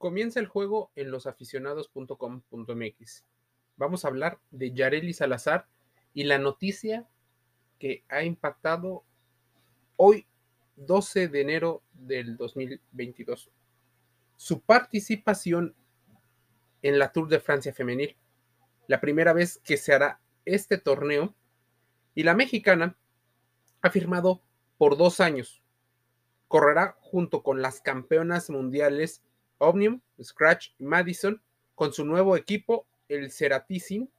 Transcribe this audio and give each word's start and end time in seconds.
Comienza 0.00 0.40
el 0.40 0.46
juego 0.46 0.90
en 0.96 1.10
losaficionados.com.mx. 1.10 3.24
Vamos 3.76 4.02
a 4.02 4.08
hablar 4.08 4.40
de 4.50 4.72
Yareli 4.72 5.12
Salazar 5.12 5.68
y 6.14 6.24
la 6.24 6.38
noticia 6.38 7.06
que 7.78 8.02
ha 8.08 8.22
impactado 8.22 9.04
hoy, 9.96 10.26
12 10.76 11.28
de 11.28 11.40
enero 11.42 11.82
del 11.92 12.38
2022. 12.38 13.50
Su 14.36 14.62
participación 14.62 15.76
en 16.80 16.98
la 16.98 17.12
Tour 17.12 17.28
de 17.28 17.38
Francia 17.38 17.74
femenil, 17.74 18.16
la 18.86 19.02
primera 19.02 19.34
vez 19.34 19.60
que 19.62 19.76
se 19.76 19.92
hará 19.92 20.22
este 20.46 20.78
torneo, 20.78 21.34
y 22.14 22.22
la 22.22 22.32
mexicana 22.32 22.96
ha 23.82 23.90
firmado 23.90 24.40
por 24.78 24.96
dos 24.96 25.20
años. 25.20 25.62
Correrá 26.48 26.96
junto 27.00 27.42
con 27.42 27.60
las 27.60 27.82
campeonas 27.82 28.48
mundiales 28.48 29.22
Omnium, 29.60 30.00
Scratch 30.22 30.70
y 30.78 30.84
Madison 30.84 31.40
con 31.74 31.92
su 31.92 32.04
nuevo 32.04 32.36
equipo, 32.36 32.86
el 33.08 33.30
Ceratizin 33.30 34.10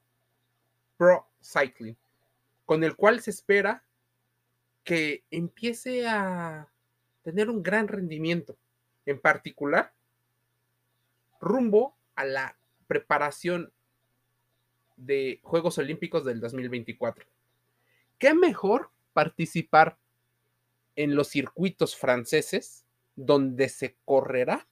Pro 0.98 1.28
Cycling, 1.42 1.98
con 2.66 2.84
el 2.84 2.96
cual 2.96 3.22
se 3.22 3.32
espera 3.32 3.84
que 4.84 5.24
empiece 5.30 6.08
a 6.08 6.70
tener 7.24 7.50
un 7.50 7.62
gran 7.62 7.88
rendimiento, 7.88 8.58
en 9.06 9.20
particular 9.20 9.94
rumbo 11.40 11.96
a 12.16 12.26
la 12.26 12.58
preparación 12.88 13.72
de 14.96 15.40
Juegos 15.44 15.78
Olímpicos 15.78 16.24
del 16.24 16.40
2024. 16.40 17.26
¿Qué 18.18 18.34
mejor 18.34 18.92
participar 19.14 19.98
en 20.96 21.16
los 21.16 21.30
circuitos 21.30 21.96
franceses 21.96 22.86
donde 23.16 23.70
se 23.70 23.96
correrá 24.06 24.68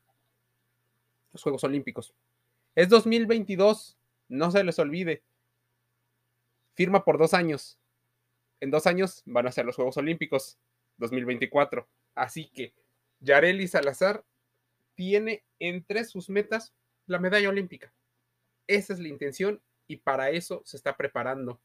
los 1.31 1.43
Juegos 1.43 1.63
Olímpicos. 1.63 2.13
Es 2.75 2.89
2022, 2.89 3.97
no 4.29 4.51
se 4.51 4.63
les 4.63 4.79
olvide. 4.79 5.23
Firma 6.75 7.03
por 7.03 7.17
dos 7.17 7.33
años. 7.33 7.77
En 8.59 8.71
dos 8.71 8.87
años 8.87 9.23
van 9.25 9.47
a 9.47 9.51
ser 9.51 9.65
los 9.65 9.75
Juegos 9.75 9.97
Olímpicos 9.97 10.57
2024. 10.97 11.87
Así 12.15 12.49
que 12.49 12.73
Yareli 13.19 13.67
Salazar 13.67 14.23
tiene 14.95 15.43
entre 15.59 16.03
sus 16.05 16.29
metas 16.29 16.73
la 17.05 17.19
medalla 17.19 17.49
olímpica. 17.49 17.93
Esa 18.67 18.93
es 18.93 18.99
la 18.99 19.07
intención 19.07 19.61
y 19.87 19.97
para 19.97 20.29
eso 20.29 20.61
se 20.65 20.77
está 20.77 20.95
preparando. 20.95 21.59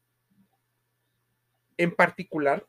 En 1.77 1.93
particular, 1.93 2.65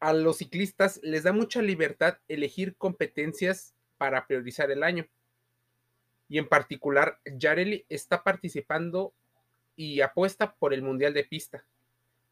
a 0.00 0.12
los 0.12 0.38
ciclistas 0.38 1.00
les 1.02 1.22
da 1.22 1.32
mucha 1.32 1.62
libertad 1.62 2.18
elegir 2.28 2.76
competencias 2.76 3.74
para 3.98 4.26
priorizar 4.26 4.70
el 4.70 4.82
año. 4.82 5.06
Y 6.28 6.38
en 6.38 6.48
particular, 6.48 7.20
Yareli 7.24 7.84
está 7.88 8.22
participando 8.22 9.12
y 9.76 10.00
apuesta 10.00 10.54
por 10.54 10.72
el 10.72 10.82
Mundial 10.82 11.14
de 11.14 11.24
Pista, 11.24 11.64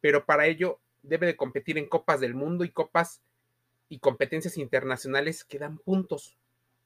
pero 0.00 0.24
para 0.24 0.46
ello 0.46 0.80
debe 1.02 1.26
de 1.26 1.36
competir 1.36 1.78
en 1.78 1.88
Copas 1.88 2.20
del 2.20 2.34
Mundo 2.34 2.64
y 2.64 2.70
Copas 2.70 3.22
y 3.88 3.98
competencias 3.98 4.56
internacionales 4.56 5.44
que 5.44 5.58
dan 5.58 5.78
puntos. 5.78 6.38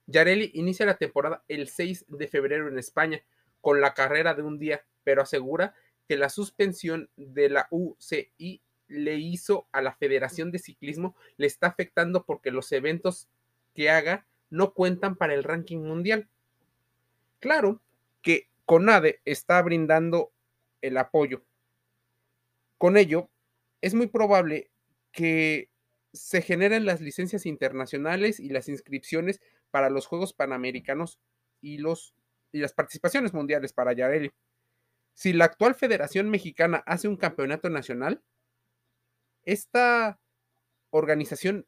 Yareli 0.07 0.51
inicia 0.55 0.87
la 0.87 0.97
temporada 0.97 1.45
el 1.49 1.69
6 1.69 2.07
de 2.09 2.29
febrero 2.29 2.69
en 2.69 2.79
España 2.79 3.23
con 3.61 3.81
la 3.81 3.95
carrera 3.95 4.35
de 4.35 4.43
un 4.43 4.59
día, 4.59 4.85
pero 5.05 5.23
asegura 5.23 5.75
que 6.09 6.17
la 6.17 6.29
suspensión 6.29 7.11
de 7.17 7.49
la 7.49 7.67
UCI 7.71 8.63
le 8.89 9.17
hizo 9.17 9.67
a 9.73 9.83
la 9.83 9.93
Federación 9.93 10.53
de 10.53 10.59
Ciclismo 10.59 11.17
le 11.37 11.47
está 11.47 11.67
afectando 11.67 12.25
porque 12.25 12.51
los 12.51 12.71
eventos 12.73 13.29
que 13.75 13.91
haga 13.91 14.27
no 14.51 14.73
cuentan 14.73 15.17
para 15.17 15.35
el 15.35 15.45
ranking 15.45 15.79
mundial. 15.79 16.29
Claro 17.41 17.81
que 18.23 18.49
CONADE 18.65 19.21
está 19.25 19.61
brindando 19.63 20.33
el 20.83 20.99
apoyo. 20.99 21.45
Con 22.79 22.97
ello, 22.97 23.31
es 23.81 23.95
muy 23.95 24.07
probable 24.07 24.71
que 25.13 25.71
se 26.13 26.43
generen 26.43 26.87
las 26.87 27.01
licencias 27.01 27.47
internacionales 27.47 28.41
y 28.41 28.49
las 28.49 28.69
inscripciones 28.69 29.41
para 29.71 29.91
los 29.91 30.07
Juegos 30.07 30.33
Panamericanos 30.33 31.19
y, 31.61 31.79
las 31.79 32.73
participaciones 32.75 33.35
mundiales 33.35 33.73
para 33.73 33.93
Yareli. 33.93 34.33
Si 35.13 35.33
la 35.33 35.47
actual 35.47 35.75
Federación 35.75 36.31
Mexicana 36.31 36.83
hace 36.87 37.09
un 37.09 37.17
campeonato 37.17 37.71
nacional, 37.71 38.23
esta 39.45 40.19
organización 40.91 41.67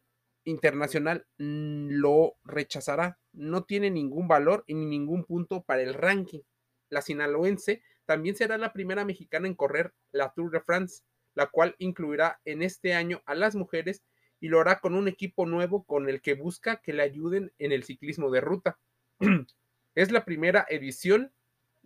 internacional 0.49 1.27
mm, 1.39 1.89
lo 1.91 2.37
rechazará. 2.45 3.19
No 3.33 3.65
tiene 3.65 3.91
ningún 3.91 4.29
valor 4.29 4.65
y 4.67 4.75
ni 4.75 4.87
ningún 4.87 5.25
punto 5.25 5.63
para 5.63 5.83
el 5.83 5.95
ranking. 5.95 6.41
La 6.89 7.03
sinaloense 7.03 7.83
también 8.07 8.35
será 8.35 8.57
la 8.57 8.73
primera 8.73 9.05
mexicana 9.05 9.47
en 9.47 9.55
correr 9.55 9.93
la 10.11 10.33
Tour 10.33 10.51
de 10.51 10.61
France, 10.61 11.03
la 11.35 11.47
cual 11.47 11.75
incluirá 11.79 12.41
en 12.45 12.63
este 12.63 12.95
año 12.95 13.23
a 13.27 13.35
las 13.35 13.55
mujeres 13.55 14.03
y 14.41 14.49
lo 14.49 14.61
hará 14.61 14.81
con 14.81 14.95
un 14.95 15.09
equipo 15.09 15.47
nuevo 15.47 15.85
con 15.85 16.09
el 16.09 16.23
que 16.23 16.35
busca 16.35 16.81
que 16.81 16.93
le 16.93 17.03
ayuden 17.03 17.53
en 17.59 17.73
el 17.73 17.85
ciclismo 17.85 18.31
de 18.31 18.41
ruta. 18.41 18.79
es 19.95 20.11
la 20.11 20.25
primera 20.25 20.67
edición 20.71 21.33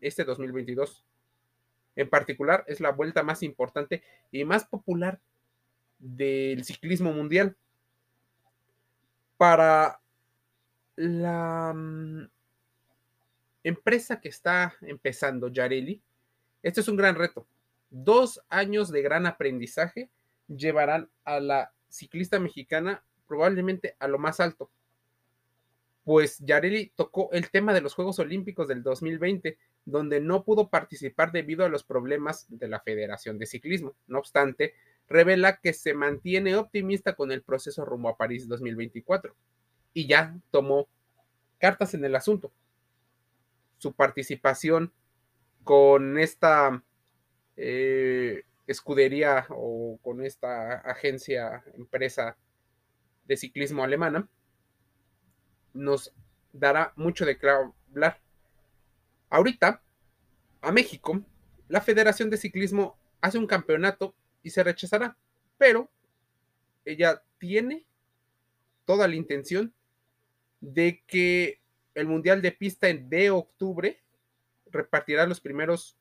este 0.00 0.24
2022. 0.24 1.04
En 1.96 2.08
particular, 2.08 2.64
es 2.68 2.80
la 2.80 2.92
vuelta 2.92 3.22
más 3.22 3.42
importante 3.42 4.02
y 4.30 4.44
más 4.44 4.64
popular 4.64 5.20
del 5.98 6.64
ciclismo 6.64 7.12
mundial 7.12 7.56
para 9.42 10.00
la 10.94 11.72
mm, 11.74 12.30
empresa 13.64 14.20
que 14.20 14.28
está 14.28 14.76
empezando, 14.82 15.48
Yareli, 15.48 16.00
este 16.62 16.80
es 16.80 16.86
un 16.86 16.94
gran 16.94 17.16
reto. 17.16 17.48
Dos 17.90 18.40
años 18.48 18.92
de 18.92 19.02
gran 19.02 19.26
aprendizaje 19.26 20.10
llevarán 20.46 21.10
a 21.24 21.40
la 21.40 21.72
ciclista 21.88 22.38
mexicana 22.38 23.02
probablemente 23.26 23.96
a 23.98 24.06
lo 24.06 24.20
más 24.20 24.38
alto. 24.38 24.70
Pues 26.04 26.38
Yareli 26.38 26.92
tocó 26.94 27.28
el 27.32 27.50
tema 27.50 27.74
de 27.74 27.80
los 27.80 27.94
Juegos 27.94 28.20
Olímpicos 28.20 28.68
del 28.68 28.84
2020, 28.84 29.58
donde 29.84 30.20
no 30.20 30.44
pudo 30.44 30.68
participar 30.68 31.32
debido 31.32 31.64
a 31.64 31.68
los 31.68 31.82
problemas 31.82 32.46
de 32.48 32.68
la 32.68 32.78
Federación 32.78 33.40
de 33.40 33.46
Ciclismo. 33.46 33.96
No 34.06 34.20
obstante, 34.20 34.74
revela 35.08 35.58
que 35.58 35.72
se 35.72 35.94
mantiene 35.94 36.56
optimista 36.56 37.14
con 37.14 37.32
el 37.32 37.42
proceso 37.42 37.84
rumbo 37.84 38.08
a 38.08 38.16
París 38.16 38.48
2024 38.48 39.34
y 39.94 40.06
ya 40.06 40.34
tomó 40.50 40.88
cartas 41.58 41.94
en 41.94 42.04
el 42.04 42.14
asunto. 42.16 42.52
Su 43.78 43.92
participación 43.92 44.92
con 45.64 46.18
esta 46.18 46.82
eh, 47.56 48.44
escudería 48.66 49.46
o 49.50 49.98
con 50.02 50.24
esta 50.24 50.74
agencia, 50.78 51.62
empresa 51.74 52.36
de 53.24 53.36
ciclismo 53.36 53.84
alemana, 53.84 54.28
nos 55.72 56.12
dará 56.52 56.92
mucho 56.96 57.24
de 57.24 57.38
qué 57.38 57.48
hablar. 57.48 58.20
Ahorita, 59.30 59.82
a 60.60 60.72
México, 60.72 61.22
la 61.68 61.80
Federación 61.80 62.30
de 62.30 62.36
Ciclismo 62.36 62.98
hace 63.20 63.38
un 63.38 63.46
campeonato 63.46 64.14
y 64.42 64.50
se 64.50 64.62
rechazará. 64.62 65.16
Pero 65.58 65.88
ella 66.84 67.22
tiene 67.38 67.84
toda 68.84 69.08
la 69.08 69.14
intención 69.14 69.72
de 70.60 71.02
que 71.06 71.60
el 71.94 72.06
Mundial 72.06 72.42
de 72.42 72.52
Pista 72.52 72.86
de 72.86 73.30
octubre 73.30 74.00
repartirá 74.70 75.26
los 75.26 75.40
primeros 75.40 75.96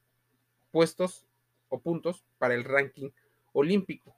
puestos 0.71 1.25
o 1.69 1.79
puntos 1.79 2.23
para 2.37 2.53
el 2.53 2.63
ranking 2.63 3.09
olímpico. 3.53 4.15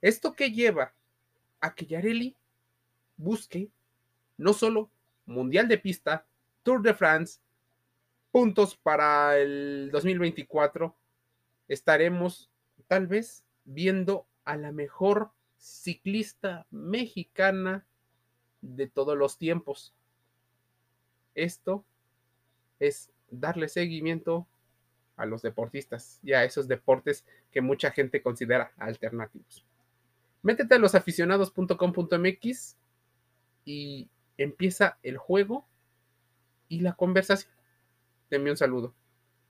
Esto 0.00 0.34
que 0.34 0.52
lleva 0.52 0.92
a 1.60 1.74
que 1.74 1.86
Yareli 1.86 2.36
busque 3.16 3.68
no 4.36 4.52
solo 4.52 4.90
Mundial 5.26 5.68
de 5.68 5.78
Pista, 5.78 6.24
Tour 6.62 6.82
de 6.82 6.94
France, 6.94 7.40
puntos 8.30 8.76
para 8.76 9.38
el 9.38 9.90
2024, 9.92 10.94
estaremos 11.66 12.50
tal 12.86 13.06
vez 13.06 13.44
viendo 13.68 14.26
a 14.44 14.56
la 14.56 14.72
mejor 14.72 15.30
ciclista 15.58 16.66
mexicana 16.70 17.86
de 18.62 18.88
todos 18.88 19.16
los 19.16 19.36
tiempos. 19.36 19.94
Esto 21.34 21.84
es 22.80 23.10
darle 23.30 23.68
seguimiento 23.68 24.48
a 25.16 25.26
los 25.26 25.42
deportistas 25.42 26.18
y 26.22 26.32
a 26.32 26.44
esos 26.44 26.66
deportes 26.66 27.26
que 27.50 27.60
mucha 27.60 27.90
gente 27.90 28.22
considera 28.22 28.72
alternativos. 28.78 29.66
Métete 30.42 30.76
a 30.76 30.78
losaficionados.com.mx 30.78 32.76
y 33.64 34.08
empieza 34.38 34.98
el 35.02 35.18
juego 35.18 35.66
y 36.68 36.80
la 36.80 36.94
conversación. 36.94 37.52
Te 38.30 38.36
envío 38.36 38.52
un 38.52 38.56
saludo. 38.56 38.94